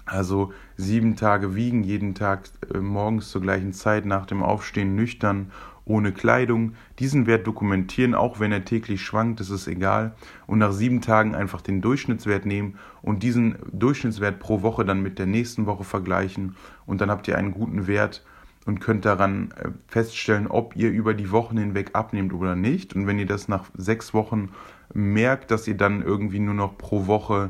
Also 0.06 0.52
sieben 0.76 1.16
Tage 1.16 1.56
wiegen, 1.56 1.84
jeden 1.84 2.16
Tag 2.16 2.50
äh, 2.74 2.80
morgens 2.80 3.30
zur 3.30 3.42
gleichen 3.42 3.74
Zeit 3.74 4.06
nach 4.06 4.26
dem 4.26 4.44
Aufstehen 4.44 4.96
nüchtern, 4.96 5.52
ohne 5.90 6.14
Kleidung. 6.14 6.74
Diesen 7.00 7.26
Wert 7.26 7.48
dokumentieren, 7.48 8.14
auch 8.14 8.40
wenn 8.40 8.52
er 8.52 8.64
täglich 8.64 9.02
schwankt, 9.02 9.40
das 9.40 9.50
ist 9.50 9.68
egal. 9.68 10.14
Und 10.46 10.60
nach 10.60 10.72
sieben 10.72 11.02
Tagen 11.02 11.36
einfach 11.36 11.62
den 11.62 11.82
Durchschnittswert 11.82 12.46
nehmen 12.46 12.78
und 13.02 13.24
diesen 13.24 13.58
Durchschnittswert 13.74 14.40
pro 14.40 14.62
Woche 14.62 14.86
dann 14.86 15.02
mit 15.02 15.20
der 15.20 15.26
nächsten 15.26 15.66
Woche 15.66 15.84
vergleichen. 15.84 16.56
Und 16.86 17.02
dann 17.02 17.10
habt 17.10 17.28
ihr 17.28 17.38
einen 17.38 17.52
guten 17.52 17.88
Wert 17.88 18.24
und 18.66 18.80
könnt 18.80 19.04
daran 19.06 19.52
äh, 19.58 19.70
feststellen, 19.88 20.48
ob 20.48 20.76
ihr 20.76 20.92
über 20.92 21.16
die 21.16 21.32
Wochen 21.32 21.58
hinweg 21.58 21.92
abnehmt 21.94 22.34
oder 22.34 22.56
nicht. 22.56 22.96
Und 22.96 23.08
wenn 23.08 23.18
ihr 23.18 23.26
das 23.26 23.48
nach 23.48 23.66
sechs 23.76 24.14
Wochen 24.14 24.50
merkt, 24.94 25.50
dass 25.50 25.68
ihr 25.68 25.76
dann 25.76 26.04
irgendwie 26.04 26.40
nur 26.40 26.54
noch 26.54 26.78
pro 26.78 27.08
Woche 27.08 27.50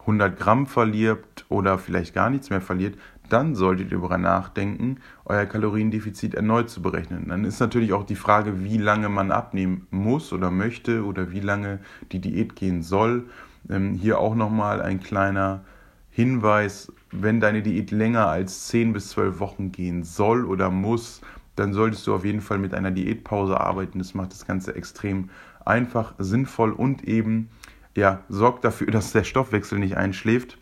100 0.00 0.38
Gramm 0.38 0.66
verliert 0.66 1.46
oder 1.48 1.78
vielleicht 1.78 2.14
gar 2.14 2.28
nichts 2.28 2.50
mehr 2.50 2.60
verliert, 2.60 2.98
dann 3.28 3.54
solltet 3.54 3.90
ihr 3.90 3.98
darüber 3.98 4.18
nachdenken, 4.18 4.98
euer 5.24 5.46
Kaloriendefizit 5.46 6.34
erneut 6.34 6.70
zu 6.70 6.82
berechnen. 6.82 7.26
Dann 7.28 7.44
ist 7.44 7.60
natürlich 7.60 7.92
auch 7.92 8.04
die 8.04 8.16
Frage, 8.16 8.64
wie 8.64 8.78
lange 8.78 9.08
man 9.08 9.30
abnehmen 9.30 9.86
muss 9.90 10.32
oder 10.32 10.50
möchte 10.50 11.04
oder 11.04 11.30
wie 11.30 11.40
lange 11.40 11.80
die 12.12 12.20
Diät 12.20 12.56
gehen 12.56 12.82
soll. 12.82 13.24
Ähm, 13.68 13.94
hier 13.94 14.18
auch 14.18 14.34
nochmal 14.34 14.80
ein 14.80 15.00
kleiner 15.00 15.62
Hinweis, 16.10 16.92
wenn 17.10 17.40
deine 17.40 17.62
Diät 17.62 17.90
länger 17.90 18.26
als 18.26 18.66
10 18.68 18.92
bis 18.92 19.10
12 19.10 19.40
Wochen 19.40 19.72
gehen 19.72 20.02
soll 20.02 20.44
oder 20.44 20.70
muss, 20.70 21.20
dann 21.56 21.72
solltest 21.72 22.06
du 22.06 22.14
auf 22.14 22.24
jeden 22.24 22.40
Fall 22.40 22.58
mit 22.58 22.74
einer 22.74 22.90
Diätpause 22.90 23.60
arbeiten. 23.60 23.98
Das 23.98 24.14
macht 24.14 24.32
das 24.32 24.46
Ganze 24.46 24.74
extrem 24.74 25.30
einfach, 25.64 26.14
sinnvoll 26.18 26.72
und 26.72 27.04
eben 27.04 27.50
ja, 27.96 28.22
sorgt 28.28 28.64
dafür, 28.64 28.86
dass 28.90 29.12
der 29.12 29.24
Stoffwechsel 29.24 29.78
nicht 29.78 29.96
einschläft. 29.96 30.58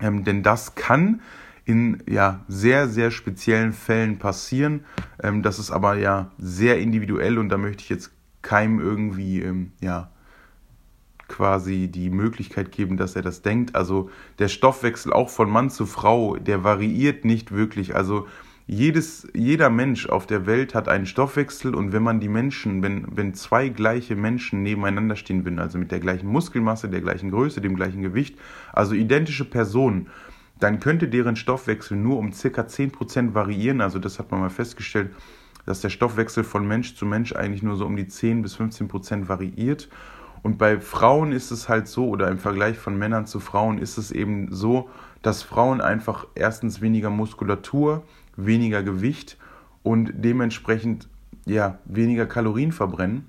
Ähm, 0.00 0.24
denn 0.24 0.42
das 0.42 0.74
kann 0.74 1.20
in 1.66 2.02
ja, 2.08 2.44
sehr, 2.48 2.88
sehr 2.88 3.10
speziellen 3.10 3.72
Fällen 3.72 4.18
passieren. 4.18 4.84
Ähm, 5.22 5.42
das 5.42 5.58
ist 5.58 5.70
aber 5.70 5.96
ja 5.96 6.30
sehr 6.38 6.78
individuell 6.78 7.38
und 7.38 7.50
da 7.50 7.58
möchte 7.58 7.82
ich 7.82 7.90
jetzt 7.90 8.12
keinem 8.40 8.78
irgendwie 8.78 9.42
ähm, 9.42 9.72
ja, 9.80 10.10
quasi 11.26 11.88
die 11.88 12.08
Möglichkeit 12.08 12.70
geben, 12.70 12.96
dass 12.96 13.16
er 13.16 13.22
das 13.22 13.42
denkt. 13.42 13.74
Also 13.74 14.10
der 14.38 14.46
Stoffwechsel 14.46 15.12
auch 15.12 15.28
von 15.28 15.50
Mann 15.50 15.68
zu 15.68 15.86
Frau, 15.86 16.36
der 16.36 16.62
variiert 16.62 17.24
nicht 17.24 17.50
wirklich. 17.50 17.96
Also 17.96 18.28
jedes, 18.68 19.26
jeder 19.34 19.68
Mensch 19.68 20.08
auf 20.08 20.24
der 20.26 20.46
Welt 20.46 20.72
hat 20.72 20.88
einen 20.88 21.06
Stoffwechsel 21.06 21.74
und 21.74 21.92
wenn 21.92 22.02
man 22.04 22.20
die 22.20 22.28
Menschen, 22.28 22.80
wenn, 22.82 23.06
wenn 23.10 23.34
zwei 23.34 23.68
gleiche 23.70 24.14
Menschen 24.14 24.62
nebeneinander 24.62 25.16
stehen 25.16 25.44
würden, 25.44 25.58
also 25.58 25.78
mit 25.78 25.90
der 25.90 26.00
gleichen 26.00 26.28
Muskelmasse, 26.28 26.88
der 26.88 27.00
gleichen 27.00 27.32
Größe, 27.32 27.60
dem 27.60 27.74
gleichen 27.74 28.02
Gewicht, 28.02 28.38
also 28.72 28.94
identische 28.94 29.44
Personen, 29.44 30.08
dann 30.58 30.80
könnte 30.80 31.08
deren 31.08 31.36
Stoffwechsel 31.36 31.96
nur 31.96 32.18
um 32.18 32.32
circa 32.32 32.62
10% 32.62 33.34
variieren. 33.34 33.80
Also 33.80 33.98
das 33.98 34.18
hat 34.18 34.30
man 34.30 34.40
mal 34.40 34.50
festgestellt, 34.50 35.10
dass 35.66 35.80
der 35.80 35.90
Stoffwechsel 35.90 36.44
von 36.44 36.66
Mensch 36.66 36.94
zu 36.94 37.04
Mensch 37.04 37.34
eigentlich 37.34 37.62
nur 37.62 37.76
so 37.76 37.84
um 37.84 37.96
die 37.96 38.06
10 38.06 38.42
bis 38.42 38.56
15% 38.56 39.28
variiert. 39.28 39.88
Und 40.42 40.58
bei 40.58 40.80
Frauen 40.80 41.32
ist 41.32 41.50
es 41.50 41.68
halt 41.68 41.88
so, 41.88 42.08
oder 42.08 42.28
im 42.28 42.38
Vergleich 42.38 42.78
von 42.78 42.96
Männern 42.96 43.26
zu 43.26 43.40
Frauen 43.40 43.78
ist 43.78 43.98
es 43.98 44.12
eben 44.12 44.52
so, 44.52 44.88
dass 45.22 45.42
Frauen 45.42 45.80
einfach 45.80 46.26
erstens 46.34 46.80
weniger 46.80 47.10
Muskulatur, 47.10 48.04
weniger 48.36 48.82
Gewicht 48.82 49.38
und 49.82 50.12
dementsprechend 50.14 51.08
ja 51.46 51.78
weniger 51.84 52.26
Kalorien 52.26 52.70
verbrennen. 52.70 53.26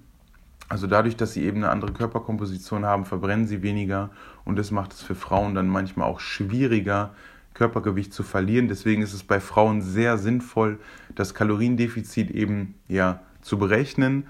Also 0.69 0.88
dadurch, 0.88 1.15
dass 1.15 1.33
sie 1.33 1.43
eben 1.43 1.57
eine 1.57 1.69
andere 1.69 1.93
Körperkomposition 1.93 2.86
haben, 2.86 3.05
verbrennen 3.05 3.47
sie 3.47 3.62
weniger 3.62 4.09
und 4.43 4.57
das 4.57 4.71
macht 4.71 4.93
es 4.93 5.01
für 5.01 5.15
Frauen 5.15 5.55
dann 5.55 5.67
manchmal 5.67 6.07
auch 6.07 6.19
schwieriger, 6.19 7.13
Körpergewicht 7.53 8.13
zu 8.13 8.24
verlieren. 8.24 8.67
Deswegen 8.67 9.01
ist 9.01 9.13
es 9.13 9.24
bei 9.24 9.39
Frauen 9.39 9.81
sehr 9.81 10.17
sinnvoll, 10.17 10.79
das 11.15 11.33
Kaloriendefizit 11.33 12.31
eben 12.31 12.75
ja 12.88 13.21
zu 13.41 13.57
berechnen, 13.57 14.27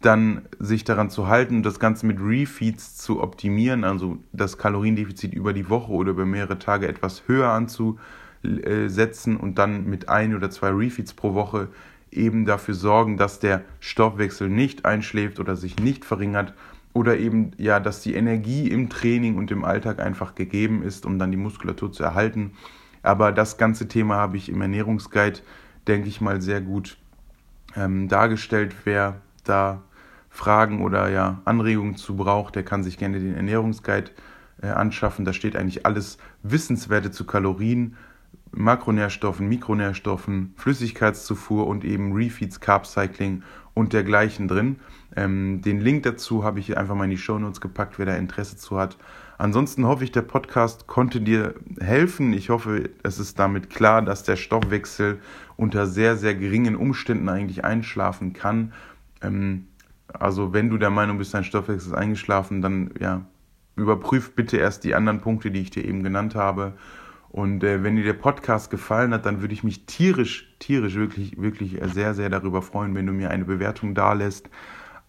dann 0.00 0.42
sich 0.58 0.84
daran 0.84 1.10
zu 1.10 1.28
halten 1.28 1.56
und 1.56 1.62
das 1.62 1.78
Ganze 1.78 2.06
mit 2.06 2.18
Refeeds 2.20 2.96
zu 2.96 3.22
optimieren, 3.22 3.84
also 3.84 4.18
das 4.32 4.58
Kaloriendefizit 4.58 5.34
über 5.34 5.52
die 5.52 5.68
Woche 5.68 5.92
oder 5.92 6.10
über 6.10 6.26
mehrere 6.26 6.58
Tage 6.58 6.88
etwas 6.88 7.24
höher 7.28 7.50
anzusetzen 7.50 9.36
und 9.36 9.58
dann 9.58 9.84
mit 9.84 10.08
ein 10.08 10.34
oder 10.34 10.50
zwei 10.50 10.70
Refeeds 10.70 11.14
pro 11.14 11.34
Woche 11.34 11.68
eben 12.10 12.44
dafür 12.44 12.74
sorgen, 12.74 13.16
dass 13.16 13.38
der 13.38 13.62
Stoffwechsel 13.80 14.48
nicht 14.48 14.84
einschläft 14.84 15.40
oder 15.40 15.56
sich 15.56 15.78
nicht 15.78 16.04
verringert 16.04 16.54
oder 16.92 17.18
eben 17.18 17.52
ja, 17.56 17.78
dass 17.78 18.02
die 18.02 18.14
Energie 18.14 18.68
im 18.68 18.88
Training 18.88 19.36
und 19.36 19.50
im 19.50 19.64
Alltag 19.64 20.00
einfach 20.00 20.34
gegeben 20.34 20.82
ist, 20.82 21.06
um 21.06 21.18
dann 21.18 21.30
die 21.30 21.36
Muskulatur 21.36 21.92
zu 21.92 22.02
erhalten. 22.02 22.52
Aber 23.02 23.32
das 23.32 23.58
ganze 23.58 23.88
Thema 23.88 24.16
habe 24.16 24.36
ich 24.36 24.48
im 24.48 24.60
Ernährungsguide, 24.60 25.40
denke 25.86 26.08
ich 26.08 26.20
mal, 26.20 26.40
sehr 26.42 26.60
gut 26.60 26.98
ähm, 27.76 28.08
dargestellt. 28.08 28.74
Wer 28.84 29.20
da 29.44 29.82
Fragen 30.28 30.82
oder 30.82 31.08
ja, 31.08 31.40
Anregungen 31.44 31.96
zu 31.96 32.16
braucht, 32.16 32.56
der 32.56 32.64
kann 32.64 32.82
sich 32.82 32.98
gerne 32.98 33.20
den 33.20 33.34
Ernährungsguide 33.34 34.10
äh, 34.62 34.68
anschaffen. 34.68 35.24
Da 35.24 35.32
steht 35.32 35.56
eigentlich 35.56 35.86
alles 35.86 36.18
Wissenswerte 36.42 37.10
zu 37.10 37.24
Kalorien, 37.24 37.96
Makronährstoffen, 38.52 39.48
Mikronährstoffen, 39.48 40.54
Flüssigkeitszufuhr 40.56 41.66
und 41.66 41.84
eben 41.84 42.12
Refeeds, 42.12 42.60
Carb 42.60 42.86
Cycling 42.86 43.42
und 43.74 43.92
dergleichen 43.92 44.48
drin. 44.48 44.76
Ähm, 45.16 45.62
den 45.62 45.80
Link 45.80 46.02
dazu 46.02 46.44
habe 46.44 46.60
ich 46.60 46.76
einfach 46.76 46.94
mal 46.94 47.04
in 47.04 47.10
die 47.10 47.18
Show 47.18 47.38
Notes 47.38 47.60
gepackt, 47.60 47.98
wer 47.98 48.06
da 48.06 48.14
Interesse 48.14 48.56
zu 48.56 48.76
hat. 48.76 48.96
Ansonsten 49.38 49.86
hoffe 49.86 50.04
ich, 50.04 50.12
der 50.12 50.22
Podcast 50.22 50.86
konnte 50.86 51.20
dir 51.20 51.54
helfen. 51.80 52.32
Ich 52.32 52.50
hoffe, 52.50 52.90
es 53.02 53.18
ist 53.18 53.38
damit 53.38 53.70
klar, 53.70 54.02
dass 54.02 54.22
der 54.22 54.36
Stoffwechsel 54.36 55.20
unter 55.56 55.86
sehr, 55.86 56.16
sehr 56.16 56.34
geringen 56.34 56.76
Umständen 56.76 57.28
eigentlich 57.28 57.64
einschlafen 57.64 58.32
kann. 58.32 58.72
Ähm, 59.22 59.66
also 60.12 60.52
wenn 60.52 60.68
du 60.70 60.76
der 60.76 60.90
Meinung 60.90 61.18
bist, 61.18 61.34
dein 61.34 61.44
Stoffwechsel 61.44 61.92
ist 61.92 61.96
eingeschlafen, 61.96 62.62
dann 62.62 62.90
ja, 62.98 63.24
überprüf 63.76 64.34
bitte 64.34 64.56
erst 64.56 64.84
die 64.84 64.94
anderen 64.94 65.20
Punkte, 65.20 65.50
die 65.50 65.60
ich 65.60 65.70
dir 65.70 65.84
eben 65.84 66.02
genannt 66.02 66.34
habe. 66.34 66.74
Und 67.30 67.62
äh, 67.62 67.84
wenn 67.84 67.94
dir 67.94 68.04
der 68.04 68.14
Podcast 68.14 68.70
gefallen 68.70 69.14
hat, 69.14 69.24
dann 69.24 69.40
würde 69.40 69.54
ich 69.54 69.62
mich 69.62 69.86
tierisch, 69.86 70.52
tierisch 70.58 70.96
wirklich, 70.96 71.40
wirklich 71.40 71.78
sehr, 71.92 72.14
sehr 72.14 72.28
darüber 72.28 72.60
freuen, 72.60 72.94
wenn 72.96 73.06
du 73.06 73.12
mir 73.12 73.30
eine 73.30 73.44
Bewertung 73.44 73.94
dalässt. 73.94 74.50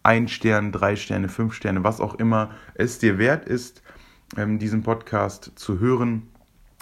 Ein 0.03 0.27
Stern, 0.27 0.71
drei 0.71 0.95
Sterne, 0.95 1.29
fünf 1.29 1.53
Sterne, 1.53 1.83
was 1.83 1.99
auch 1.99 2.15
immer 2.15 2.51
es 2.75 2.99
dir 2.99 3.17
wert 3.17 3.45
ist, 3.45 3.81
ähm, 4.37 4.59
diesen 4.59 4.83
Podcast 4.83 5.53
zu 5.55 5.79
hören. 5.79 6.27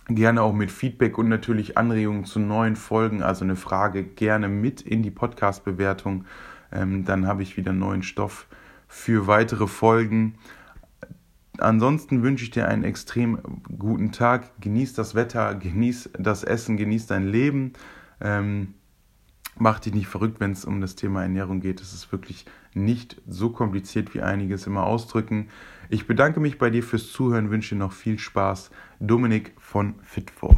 Gerne 0.07 0.41
auch 0.41 0.53
mit 0.53 0.71
Feedback 0.71 1.17
und 1.17 1.29
natürlich 1.29 1.77
Anregungen 1.77 2.25
zu 2.25 2.39
neuen 2.39 2.75
Folgen, 2.75 3.21
also 3.21 3.45
eine 3.45 3.55
Frage 3.55 4.03
gerne 4.03 4.49
mit 4.49 4.81
in 4.81 5.03
die 5.03 5.11
Podcast-Bewertung. 5.11 6.25
Ähm, 6.71 7.05
dann 7.05 7.27
habe 7.27 7.43
ich 7.43 7.55
wieder 7.55 7.71
neuen 7.71 8.03
Stoff 8.03 8.47
für 8.87 9.27
weitere 9.27 9.67
Folgen. 9.67 10.35
Ansonsten 11.59 12.23
wünsche 12.23 12.43
ich 12.43 12.51
dir 12.51 12.67
einen 12.67 12.83
extrem 12.83 13.39
guten 13.77 14.11
Tag. 14.11 14.59
Genieß 14.61 14.93
das 14.93 15.15
Wetter, 15.15 15.55
genieß 15.55 16.11
das 16.17 16.43
Essen, 16.43 16.77
genieß 16.77 17.07
dein 17.07 17.27
Leben. 17.27 17.73
Ähm, 18.21 18.73
mach 19.57 19.79
dich 19.79 19.93
nicht 19.93 20.07
verrückt, 20.07 20.39
wenn 20.39 20.51
es 20.51 20.65
um 20.65 20.81
das 20.81 20.95
Thema 20.95 21.21
Ernährung 21.21 21.59
geht. 21.59 21.81
Es 21.81 21.93
ist 21.93 22.11
wirklich 22.11 22.45
nicht 22.73 23.21
so 23.27 23.49
kompliziert, 23.49 24.13
wie 24.13 24.21
einiges 24.21 24.67
immer 24.67 24.83
ausdrücken. 24.83 25.49
Ich 25.89 26.07
bedanke 26.07 26.39
mich 26.39 26.57
bei 26.57 26.69
dir 26.69 26.83
fürs 26.83 27.11
Zuhören, 27.11 27.49
wünsche 27.49 27.75
dir 27.75 27.79
noch 27.79 27.93
viel 27.93 28.19
Spaß. 28.19 28.71
Dominik 28.99 29.53
von 29.57 29.95
Fit4. 30.01 30.57